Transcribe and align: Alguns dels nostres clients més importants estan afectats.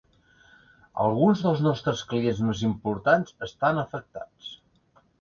Alguns 1.03 1.43
dels 1.47 1.61
nostres 1.67 2.03
clients 2.15 2.41
més 2.49 2.65
importants 2.71 3.39
estan 3.53 3.87
afectats. 3.87 4.53